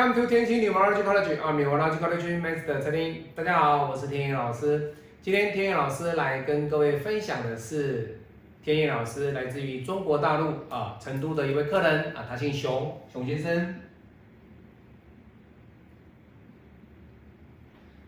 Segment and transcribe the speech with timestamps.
[0.00, 4.94] Welcome to 天星女王垃圾 college 啊，女王垃圾 college master 陈林，大家好，我是天野老师。
[5.20, 8.18] 今天天野老师来跟各位分享的是
[8.64, 13.74] 天野老师来自于中国大陆啊成都的一位客人啊，他姓熊，熊先生。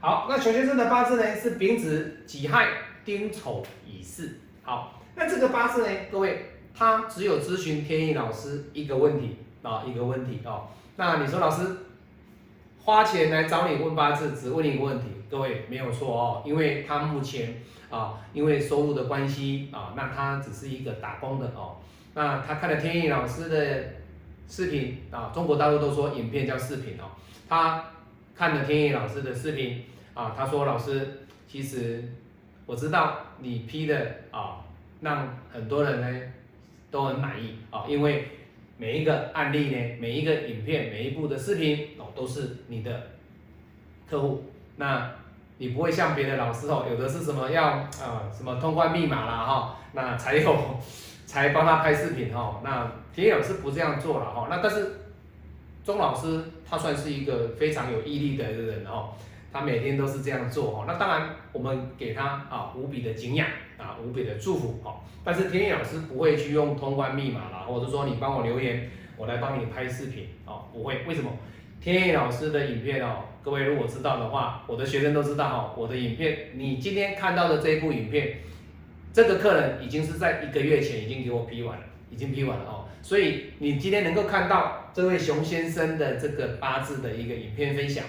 [0.00, 2.68] 好，那熊先生的八字呢是丙子己亥
[3.04, 4.30] 丁丑乙巳。
[4.62, 10.68] 好，那这个八字呢，各位他只有咨询天意老师一个问题啊，一个问题哦。
[10.96, 11.66] 那你说老师
[12.84, 21.76] 花钱来找你问八字，只问你一个问题，各位没有错哦，因为他目前啊，因为收入的关系啊，那他只是一个打工的哦。
[22.14, 23.84] 那他看了天意老师的
[24.46, 27.12] 视频啊，中国大陆都说影片叫视频哦。
[27.48, 27.84] 他
[28.36, 32.04] 看了天意老师的视频啊，他说老师，其实
[32.66, 34.60] 我知道你批的啊，
[35.00, 36.20] 让很多人呢
[36.90, 38.28] 都很满意啊，因为。
[38.82, 43.10] 每一个案例呢，每一个影片，每一部的视频哦，都是你的
[44.10, 44.42] 客户。
[44.74, 45.08] 那
[45.58, 50.80] 你不会像别的老师哦，有的是什么要啊什么通关密码啦哈，那才有
[51.26, 52.60] 才帮他拍视频哈。
[52.64, 54.48] 那田野老师不这样做了哈。
[54.50, 54.96] 那但是
[55.84, 59.10] 钟老师他算是一个非常有毅力的人哦。
[59.52, 71.30] 他每天都是这样做哦，那当然我们给他啊无比的敬仰啊无比的祝福哦，但是天意老师不会去用通关密码啦，或者说你帮我留言，我来帮你拍视频哦，不会，为什么？
[71.82, 78.38] 天意老师的影片哦，各位如果知道的话，我的学生都知道哦，我的影片，你今天看到的这一部影片，
[79.12, 88.04] 这个客人已经是在一个月前已经给我批完了，已经批完了哦，所以你今天能够看到这位熊先生的这个八字的一个影片分享。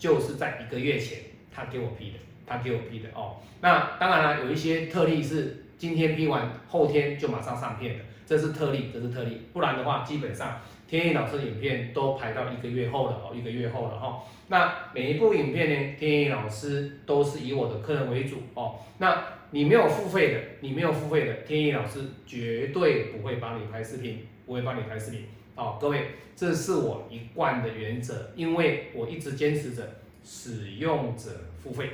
[0.00, 1.18] 就是在一个月前，
[1.54, 3.36] 他给我批的，他给我批的哦。
[3.60, 9.42] 那当然了，有一些特例是今天批完，后天就马上上片的，这是特例，这是特例。
[9.52, 10.58] 不然的话，基本上
[10.88, 14.22] 天意老师的影片都排到一个月后了哦，一个月后了哈。
[14.48, 18.76] 那每一部影片呢，天意老师都是以我的客人为主哦。
[18.96, 25.26] 那你没有付费的，你没有付费的，天意老师绝对不会帮你拍视频，不会帮你拍视频。
[25.54, 31.30] 好，各位，这是我一贯的原则，因为我一直坚持着使用者
[31.62, 31.90] 付费。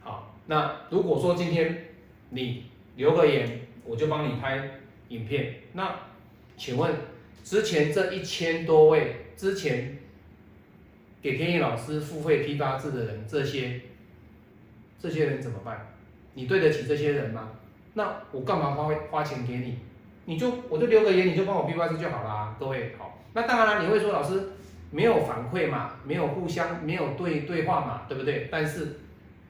[0.00, 1.88] 好，那如果说今天
[2.30, 2.64] 你
[2.96, 5.94] 留个言，我就帮你拍影片，那
[6.56, 6.94] 请问
[7.44, 9.98] 之前这一千多位之前
[11.20, 13.80] 给天意老师付费批八字的人，这些
[14.98, 15.94] 这些人怎么办？
[16.34, 17.50] 你对得起这些人吗？
[17.94, 19.76] 那我干嘛花花钱给你？
[20.24, 23.18] 你就我就留个言，你就帮我批八字就好啦，各位好。
[23.34, 24.50] 那当然了，你会说老师
[24.90, 28.48] 没有反馈嘛，没有互相没有对对话嘛，对不对？
[28.50, 29.00] 但是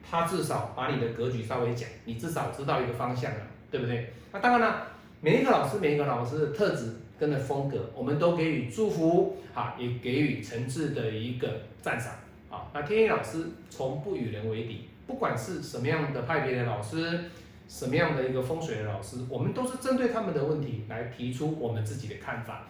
[0.09, 4.11] 他至少把你的格局稍微讲，你至少知道一个方向了，对不对？
[4.31, 4.87] 那当然了，
[5.21, 11.47] 每一个老师每一个老师的特质跟的风格，我们都给予祝福啊，也给予诚挚的一个
[11.81, 12.13] 赞赏
[12.49, 12.65] 啊。
[12.73, 17.25] 那天一老师从不与人为敌，不管是什么样的派别的老师。
[17.73, 22.67] 什么样的一个风水的老师，我们都是针对他们的问题来提出我们自己的看法，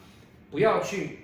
[0.49, 1.19] 不要去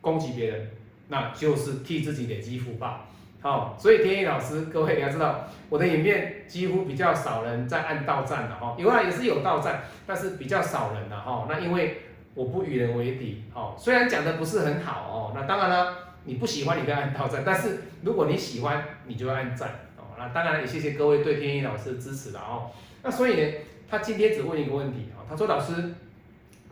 [0.00, 0.70] 攻击别人，
[1.08, 3.06] 那就是替自己累积福报。
[3.40, 11.44] 好，所以天意老师，各位你要知道，我的影片几乎比较少人在按到站的哈，有啊也是有到站，但是比较少人的哈。
[11.50, 12.02] 那因为
[12.34, 19.87] 我不与人为敌，哦，虽然讲的不是很好哦，那当然了，你不喜欢你可以按到站，但是如果你喜欢，你就按赞。
[20.18, 22.70] 那当然也谢谢各位对天意老师的支持了哦。
[23.02, 23.52] 那所以呢，
[23.88, 25.94] 他今天只问一个问题啊，他说：“老师，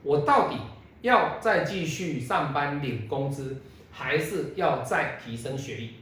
[0.03, 0.57] 我到底
[1.03, 3.63] 要再继续上班领工资，
[3.93, 5.95] 还是要再提升学历？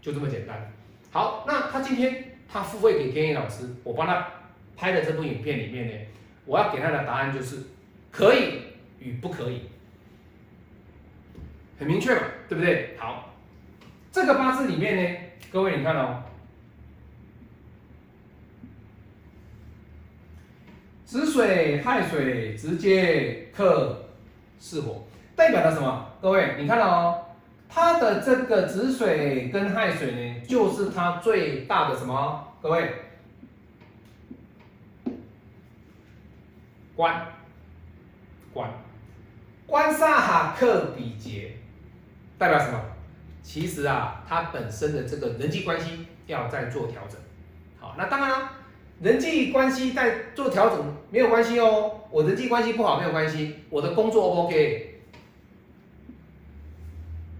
[0.00, 0.72] 就这么简单。”
[1.12, 4.26] 好，那他今天他付费给天意老师，我帮他
[4.76, 5.92] 拍的这部影片里面呢，
[6.44, 7.58] 我要给他的答案就是
[8.10, 8.62] 可以
[8.98, 9.62] 与不可以，
[11.78, 12.96] 很明确嘛，对不对？
[12.98, 13.32] 好，
[14.10, 15.20] 这个八字里面呢，
[15.52, 16.24] 各位你看哦。
[21.12, 24.02] 子水亥水直接克
[24.58, 25.04] 巳火，
[25.36, 26.08] 代表了什么？
[26.22, 27.24] 各位，你看到哦，
[27.68, 32.48] 它的这个子水跟亥水呢，就是它最大的什么？
[32.62, 32.94] 各位，
[36.96, 37.26] 官，
[38.54, 38.70] 官，
[39.66, 41.58] 官煞哈克比劫，
[42.38, 42.80] 代表什么？
[43.42, 47.20] 其实啊，它本身的这个人际关系要再做调整。
[47.78, 48.50] 好，那当然了。
[49.02, 54.40] 人际关系在做调整没有关系哦，我人际关系不好没有关系，我的工作 O 不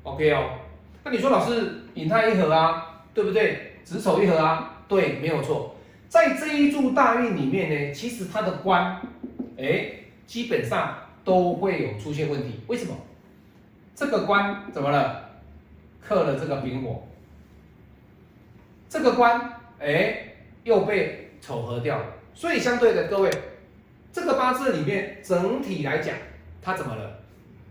[0.02, 0.58] OK？OK 哦，
[1.04, 3.74] 那你说老师引太一合啊，对不对？
[3.84, 5.76] 子丑一合啊，对，没有错。
[6.08, 9.00] 在这一柱大运里面呢，其实它的官，
[9.56, 9.86] 哎，
[10.26, 12.60] 基本上都会有出现问题。
[12.66, 12.96] 为什么？
[13.94, 15.30] 这个官怎么了？
[16.00, 17.06] 克了这个丙火，
[18.88, 22.06] 这个官哎又被丑合掉了。
[22.32, 23.30] 所以相对的，各位，
[24.10, 26.14] 这个八字里面整体来讲，
[26.62, 27.18] 它怎么了？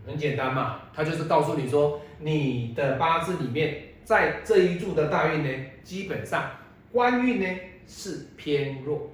[0.06, 5.50] 很简单嘛，它就是告诉你说，你的八字里面在这一柱的大运呢，
[5.82, 6.50] 基本上
[6.92, 7.46] 官运呢
[7.88, 9.10] 是偏弱。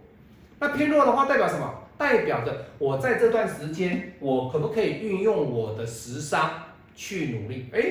[0.59, 1.85] 那偏弱的话代表什么？
[1.97, 6.51] 代表着我在这段时间，我可不可以运用我的食伤
[6.95, 7.67] 去努力？
[7.73, 7.83] 哎，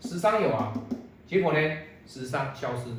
[0.00, 0.72] 食伤有啊，
[1.26, 1.76] 结果呢，
[2.06, 2.90] 食伤消失。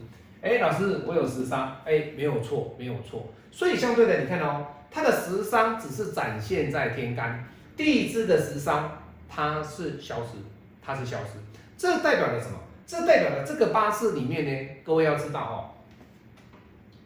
[0.44, 3.34] 哎，老师，我有时商，哎，没有错，没有错。
[3.52, 7.44] 所以相对的，你看哦，它的时商只是展现在天干，
[7.76, 9.00] 地支的时商。
[9.36, 10.38] 它是消失，
[10.80, 11.40] 它是消失，
[11.76, 12.60] 这代表了什么？
[12.86, 15.58] 这代表了这个八字里面呢，各位要知道哦，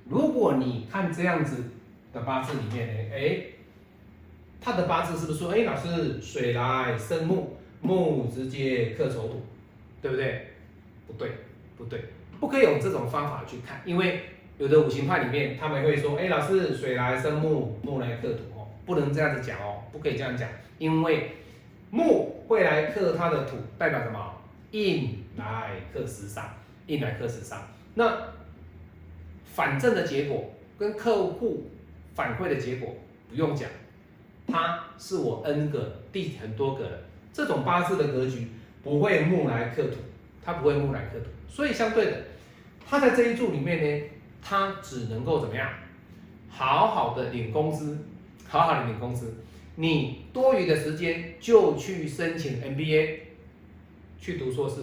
[0.10, 1.64] 如果你看这样子
[2.12, 3.44] 的八字里面呢，哎，
[4.60, 9.42] 他的八字是不是说，哎，老师水来生木，木直接克丑土，
[10.02, 10.48] 对不对？
[11.08, 11.32] 不对，
[11.78, 12.04] 不对，
[12.40, 14.22] 不可以用这种方法去看，因为
[14.58, 20.48] 有的五行派里面他们会说，哎，老师水来生木，木来克土哦，不能这样子讲哦，不可以这样讲，
[20.78, 21.32] 因为。
[21.90, 24.20] 木会来克它的土，代表什么？
[24.72, 26.44] 印来克时伤，
[26.88, 27.66] 印来克时伤。
[27.94, 28.14] 那
[29.46, 31.72] 反正的结果跟客户
[32.14, 32.94] 反馈的结果
[33.30, 33.70] 不用讲，
[34.48, 38.50] 他是我 n 个第很多个的这种八字的格局，
[38.84, 39.96] 不会木来克土，
[40.48, 41.26] 它不会木来克土。
[41.50, 42.24] 所以相对的，
[42.88, 44.08] 它在这一柱里面呢，
[44.42, 45.70] 它只能够怎么样？
[46.50, 47.98] 好好的领工资，
[48.48, 49.34] 好好的领工资。
[49.76, 53.20] 你多余的时间就去申请 MBA，
[54.22, 54.78] 去读硕士，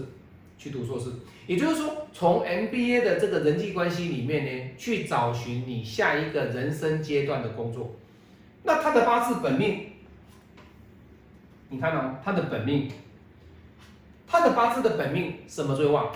[0.59, 1.11] 去读硕士。
[1.47, 7.97] 也就是说，从 MBA 的这个人际关系里面呢，去找寻你下一个人生阶段的工作。
[8.65, 9.87] 那他的八字本命，
[11.71, 12.91] 你看到哦，他的本命，
[14.35, 16.11] 他的八字的本命什么最旺？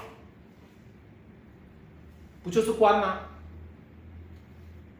[2.42, 3.20] 不就是官吗？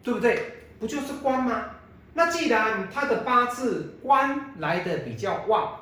[0.04, 0.52] 对不对？
[0.78, 1.64] 不就是官吗？
[2.14, 5.80] 那既然他的八字官来的比较旺，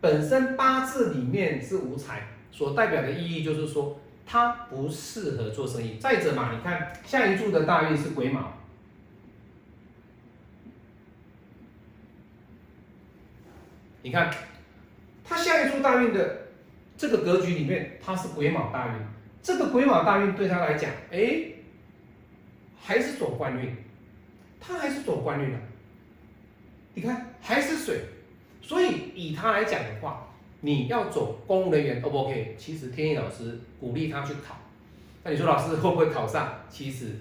[0.00, 5.98] 本身八字里面是无财，所代表的意义就是说他不适合做生意。
[5.98, 8.54] 再者嘛，你看下一柱的大运是癸卯，
[14.00, 14.32] 你看
[15.22, 16.47] 他下一柱大运的
[16.98, 18.94] 这个格局里面，他是癸卯大运，
[19.40, 21.44] 这个癸卯大运对他来讲，哎，
[22.82, 23.72] 还是走官运，
[24.58, 25.58] 他还是走官运的。
[26.94, 28.00] 你看还是水，
[28.60, 30.26] 所以以他来讲的话，
[30.62, 32.56] 你要走公务人员 O 不 OK？
[32.58, 34.56] 其实天意老师鼓励他去考。
[35.22, 36.62] 那你说老师会不会考上？
[36.68, 37.12] 其实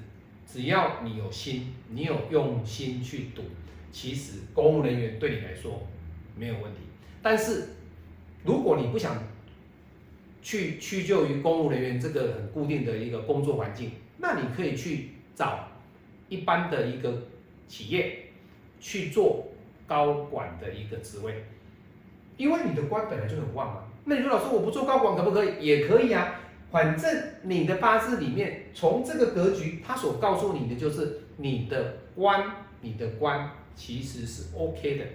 [0.51, 3.43] 只要你有心，你有用心去读，
[3.91, 5.87] 其实公务人员对你来说
[6.35, 6.79] 没有问题。
[7.21, 7.69] 但是
[8.43, 9.21] 如果你不想
[10.47, 15.67] 去屈就于公务人员这个很固定的一个工作环境，那你可以去找
[16.29, 17.23] 一般的一个
[17.67, 18.29] 企业
[18.79, 19.45] 去做。
[19.87, 21.45] 高管的一个职位，
[22.35, 23.83] 因为你的官本来就很旺嘛。
[24.03, 25.65] 那你说老师我不做高管可不可以？
[25.65, 26.41] 也可以啊。
[26.69, 27.09] 反正
[27.43, 32.51] 你的八字里面，从这个格局，他所告诉你的就是你的官，
[32.81, 35.05] 你的官其实是 OK 的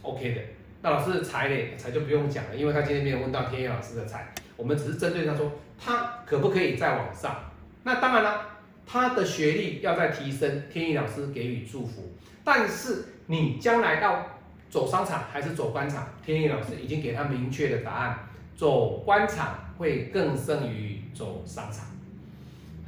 [0.00, 0.40] ，OK 的。
[0.80, 1.76] 那老师财呢？
[1.76, 5.50] 财就不用讲了，因为他今天没有问到天佑老师的财，我们只是针对他说
[5.82, 7.34] 他可不可以再往上。
[7.82, 8.46] 那当然了，
[8.86, 12.12] 他的学历要再提升，天意老师给予祝福，
[12.44, 13.06] 但是。
[13.30, 14.26] 你将来到
[14.68, 16.04] 走商场还是走官场？
[16.26, 18.18] 天意老师已经给他明确的答案，
[18.56, 21.86] 走官场会更胜于走商场。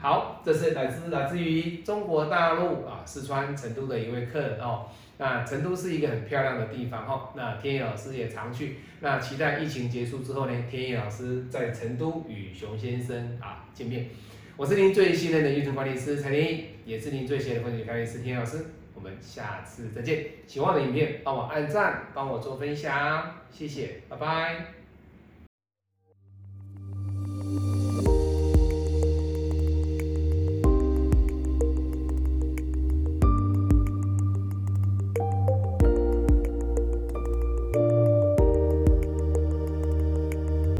[0.02, 4.88] 好，这是来自来自于中国大陆啊，四川成都的一位客人哦。
[5.16, 7.30] 那成都是一个很漂亮的地方哈。
[7.36, 8.78] 那天意老师也常去。
[8.98, 14.08] 那期待疫情结束之后呢，天意老师在成都与熊先生啊见面。
[14.56, 18.66] 我是您最信任的运程管理师陈天意，也是您最信任的风水管理师天意老师。
[18.96, 20.26] 我们下次再见！
[20.48, 24.81] 喜欢的影片，帮我按赞，帮我做分享，谢谢，拜拜。